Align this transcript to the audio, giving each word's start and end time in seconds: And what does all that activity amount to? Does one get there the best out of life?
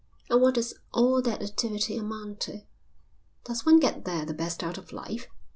And 0.31 0.41
what 0.41 0.55
does 0.55 0.73
all 0.91 1.21
that 1.21 1.43
activity 1.43 1.95
amount 1.95 2.39
to? 2.39 2.63
Does 3.43 3.67
one 3.67 3.79
get 3.79 4.03
there 4.03 4.25
the 4.25 4.33
best 4.33 4.63
out 4.63 4.79
of 4.79 4.91
life? 4.91 5.27